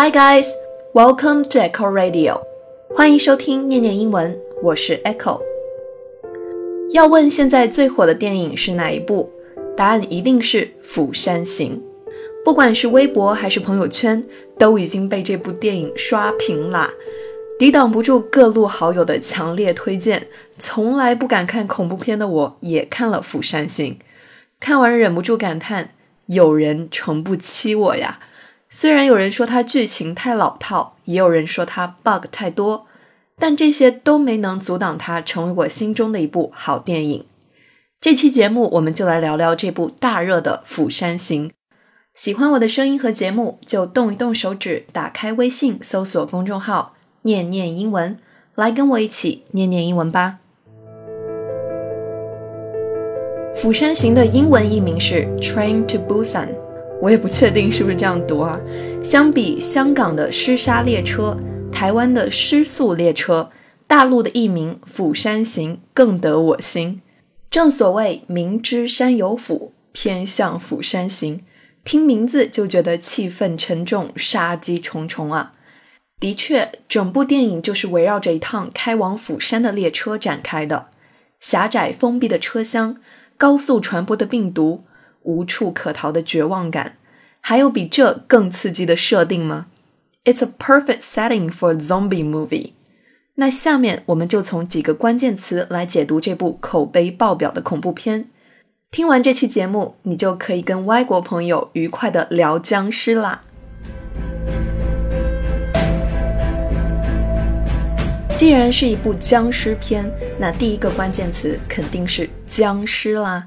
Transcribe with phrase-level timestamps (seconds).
[0.00, 0.46] Hi guys,
[0.94, 2.40] welcome to Echo Radio，
[2.94, 5.40] 欢迎收听念念英文，我是 Echo。
[6.92, 9.28] 要问现在最火的电影是哪一部？
[9.76, 11.82] 答案一定是《釜山行》。
[12.44, 14.24] 不管是微博还是朋友圈，
[14.56, 16.92] 都已经被这部电影刷屏啦。
[17.58, 20.28] 抵挡不住各路好友的强烈推荐，
[20.60, 23.94] 从来不敢看恐怖片的我也看了《釜山行》，
[24.60, 25.94] 看完忍不住感叹：
[26.26, 28.20] 有人诚不欺我呀！
[28.70, 32.86] 虽然有人说它剧情太老套，也有人说它 bug 太多，
[33.38, 37.24] 但这些都没能阻挡它成为我心中的一部好电影。
[37.98, 41.48] 这期节目我们就来聊聊这部大热的《釜山行》。
[42.14, 46.94] 喜欢我的声音和节目，就动一动手指，打开微信，搜索公众号。
[47.22, 48.16] 念念英文，
[48.54, 50.38] 来跟我一起念念英文吧。
[53.60, 56.46] 《釜山行》的英文译名是《Train to Busan》，
[57.00, 58.60] 我也不确定是不是这样读啊。
[59.02, 61.36] 相比香港的狮沙列车、
[61.70, 63.50] 台湾的失速列车，
[63.86, 67.00] 大陆的译名《釜山行》更得我心。
[67.50, 71.42] 正所谓明知山有虎，偏向釜山行，
[71.84, 75.54] 听名字就觉得气氛沉重，杀机重重啊。
[76.20, 80.88] 的确，整部电影就是围绕着一趟开往釜山的列车展开的。
[81.38, 82.96] 狭窄封闭的车厢，
[83.36, 84.82] 高速传播的病毒，
[85.28, 86.96] 无处可逃的绝望感，
[87.42, 89.66] 还有比这更刺激的设定吗
[90.24, 92.70] ？It's a perfect setting for a zombie movie。
[93.34, 98.30] 那下面我们就从几个关键词来解读这部口碑爆表的恐怖片。
[98.90, 103.42] 听完这期节目，你就可以跟外国朋友愉快的聊僵尸啦。
[108.34, 113.46] 既然是一部僵尸片，那第一个关键词肯定是僵尸啦。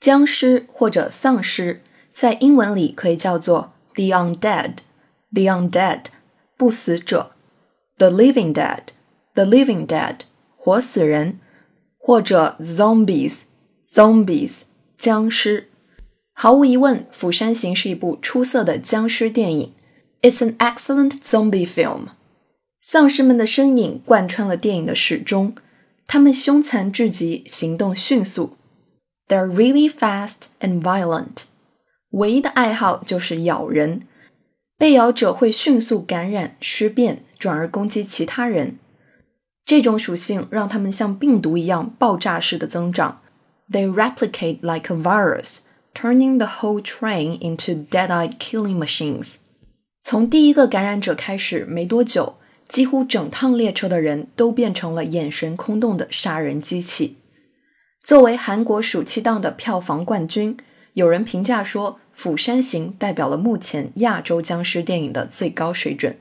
[0.00, 1.82] 僵尸或者丧尸，
[2.12, 6.04] 在英文里可以叫做 the undead，the undead，
[6.56, 7.32] 不死者
[7.98, 10.20] ；the living dead，the living dead，
[10.56, 11.34] 活死人；
[11.98, 14.60] 或者 zombies，zombies，
[14.96, 15.68] 僵尸。
[16.32, 19.74] 毫无疑问，《釜山行》是一部出色的僵尸电影。
[20.22, 22.10] It's an excellent zombie film.
[22.80, 25.56] 丧尸们的身影贯穿了电影的始终，
[26.06, 28.57] 他们凶残至极，行动迅速。
[29.27, 31.45] They're really fast and violent。
[32.11, 34.03] 唯一的爱好就是咬人，
[34.77, 38.77] 被咬者会迅速感染、尸变，转而攻击其他人。
[39.65, 43.21] 这种属性让他们像病毒一样爆炸式的增长。
[43.71, 45.59] They replicate like a virus,
[45.93, 49.35] turning the whole train into dead-eyed killing machines。
[50.01, 52.35] 从第一个感染者开始没多久。
[52.69, 57.16] 几乎整趟列车的人都变成了眼神空洞的杀人机器。
[58.03, 60.57] 作为韩国暑期档的票房冠军，
[60.93, 66.17] 有人评价说，《釜山行》代表了目前亚洲僵尸电影的最高水准。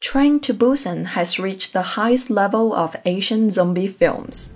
[0.00, 4.48] Train to Busan has reached the highest level of Asian zombie films。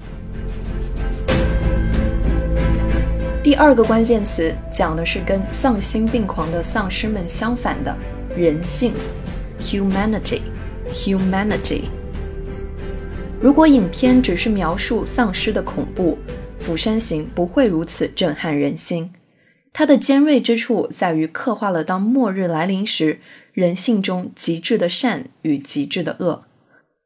[3.42, 7.96] 第二个关键词讲的是跟丧心病狂的丧尸们相反的
[8.36, 8.92] 人性，
[9.60, 11.84] humanity。Humanity。
[13.43, 16.17] 如果影片只是描述丧尸的恐怖，
[16.63, 19.11] 《釜山行》不会如此震撼人心。
[19.73, 23.19] 它的尖锐之处在于刻画了当末日来临时，
[23.51, 26.45] 人性中极致的善与极致的恶。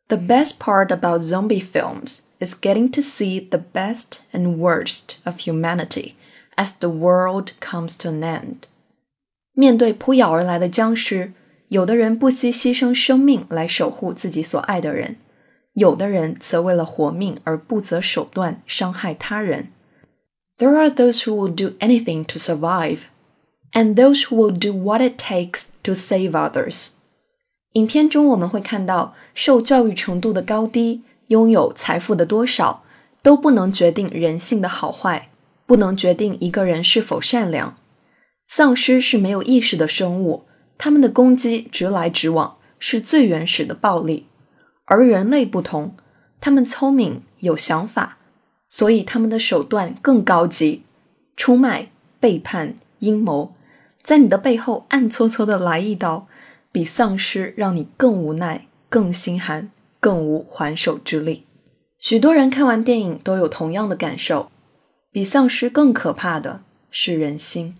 [0.10, 5.40] The best part about zombie films is getting to see the best and worst of
[5.40, 6.12] humanity
[6.56, 8.56] as the world comes to an end。
[9.54, 11.34] 面对扑咬而来的僵尸。
[11.70, 15.18] 有的人不惜牺牲生命来守护自己所爱的人，
[15.78, 19.72] 有的人则为了活命而不择手段伤害他人。
[20.58, 23.02] There are those who will do anything to survive,
[23.74, 26.94] and those who will do what it takes to save others。
[27.74, 32.84] 影片中我们会看到，受教育程度的高低、拥有财富的多少，
[33.22, 35.30] 都不能决定人性的好坏，
[35.68, 37.78] 不能决定一个人是否善良。
[38.48, 40.46] 丧尸是没有意识的生物。
[40.80, 44.26] 他们的攻击直来直往，是最原始的暴力。
[44.88, 45.96] 而人类不同，
[46.42, 48.18] 他们聪明有想法，
[48.68, 50.84] 所以他们的手段更高级。
[51.36, 53.54] 出卖、背叛、阴谋，
[54.02, 56.28] 在你的背后暗搓搓的来一刀，
[56.72, 59.70] 比丧尸让你更无奈、更心寒、
[60.00, 61.46] 更无还手之力。
[62.00, 64.50] 许多人看完电影都有同样的感受：
[65.12, 67.76] 比丧尸更可怕的是人心。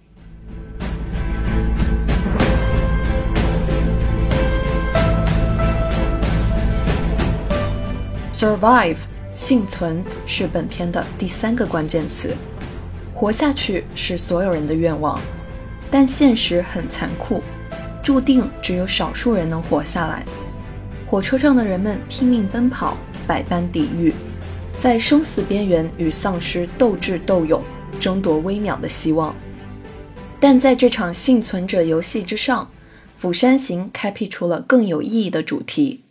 [8.38, 8.98] Survive，
[9.34, 12.36] 幸存是本片的第三个关键词。
[13.12, 15.20] 活下去是所有人的愿望，
[15.90, 17.42] 但现实很残酷，
[18.04, 20.24] 注定只有少数人能活下来。
[21.08, 22.96] 火车上的人们拼命奔跑，
[23.26, 24.14] 百般抵御，
[24.78, 27.60] 在生死边缘与丧尸斗智斗勇，
[28.00, 29.36] 争夺微渺的希望。
[30.40, 32.66] 但在这场幸存者游戏之上，
[33.20, 36.04] 《釜山行》开辟出了更有意义的主题。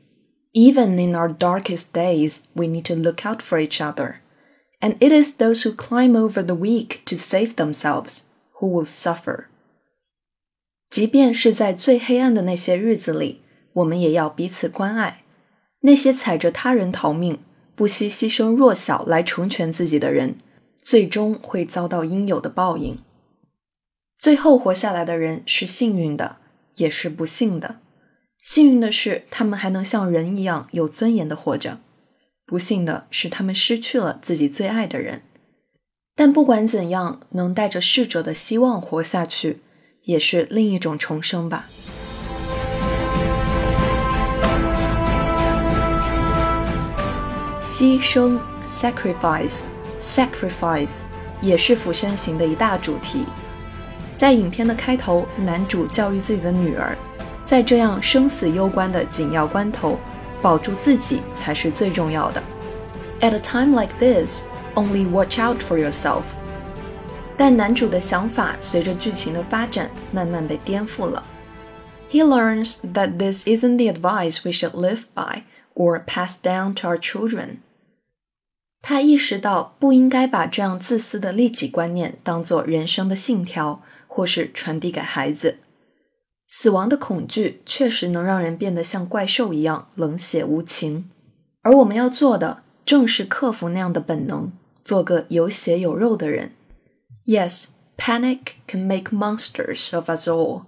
[0.58, 4.22] Even in our darkest days, we need to look out for each other.
[4.80, 8.22] And it is those who climb over the weak to save themselves
[8.58, 9.48] who will suffer.
[10.88, 13.42] 即便是在最黑暗的那些日子里，
[13.74, 15.24] 我们也要彼此关爱。
[15.80, 17.38] 那些踩着他人逃命、
[17.74, 20.38] 不惜牺牲弱小来成全自己的人，
[20.80, 22.98] 最终会遭到应有的报应。
[24.16, 26.38] 最后活下来的人是幸运的，
[26.76, 27.80] 也是不幸的。
[28.46, 31.78] 幸运的是，他们还能像人一样有尊严的活着；
[32.46, 35.22] 不幸的是，他们失去了自己最爱的人。
[36.14, 39.58] 但不管怎样，能带着逝者的希望活下去，
[40.04, 41.68] 也是另一种重生吧。
[47.60, 51.00] 牺牲 （sacrifice），sacrifice
[51.42, 53.26] 也是《釜山行》的一大主题。
[54.14, 56.96] 在影片的开头，男主教育自己的女儿，
[57.45, 59.97] 在这样生死攸关的紧要关头，
[60.41, 62.41] 保住自己才是最重要的。
[63.19, 64.43] At a time like this,
[64.75, 66.23] only watch out for yourself。
[67.37, 71.23] 但男主的想法随着剧情的发展慢慢被颠覆了。
[72.09, 75.43] He learns that this isn't the advice we should live by
[75.73, 77.57] or pass down to our children。
[78.81, 83.81] 他意识到不应该把这样自私的利己观念当做人生的信条。
[84.13, 85.59] 或是传递给孩子，
[86.47, 91.09] 死亡的恐惧确实能让人变得像怪兽一样冷血无情，
[91.61, 94.51] 而我们要做的正是克服那样的本能，
[94.83, 96.51] 做个有血有肉的人。
[97.25, 97.67] Yes,
[97.97, 100.63] panic can make monsters of us all,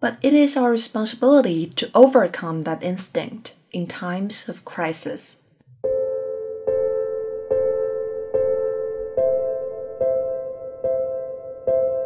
[0.00, 5.36] but it is our responsibility to overcome that instinct in times of crisis.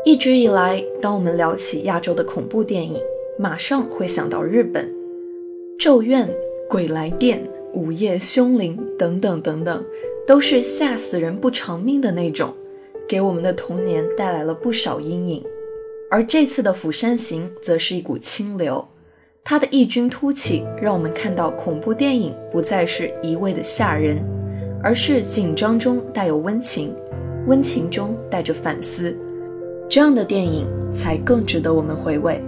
[0.06, 3.00] 一直以来，当我们聊起亚洲的恐怖电影，
[3.40, 4.86] 马上会想到日本，
[5.80, 6.28] 《咒怨》
[6.70, 7.40] 《鬼来电》
[7.74, 9.82] 《午夜凶铃》等等等等，
[10.28, 12.54] 都是吓死人不偿命的那种，
[13.08, 15.42] 给我们的童年带来了不少阴影。
[16.12, 18.86] 而这次的《釜山行》则是一股清流，
[19.42, 24.22] 它的异军突起，让我们看到恐怖电影不再是一味的吓人，
[24.84, 26.94] 而是紧张中带有温情，
[27.48, 29.18] 温情中带着反思。
[29.94, 32.42] 这样的电影才更值得我们回味。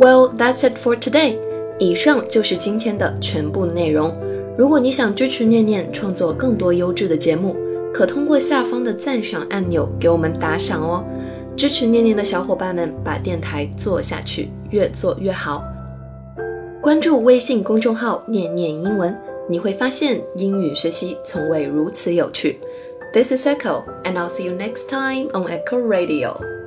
[0.00, 1.38] Well, that's it for today.
[1.78, 4.12] 以上就是今天的全部内容。
[4.56, 7.54] 如果你想支持念念创作更多优质的节目，
[7.94, 11.04] 可通过下方的赞赏按钮给我们打赏哦。
[11.56, 15.62] 支持念念的小伙伴们，把电台做下去，越做越好。
[16.80, 19.16] 关注微信公众号“念念英文”，
[19.48, 22.58] 你会发现英语学习从未如此有趣。
[23.10, 26.57] This is Echo, and I'll see you next time on Echo Radio.